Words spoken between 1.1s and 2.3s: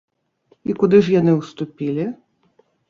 яны ўступілі?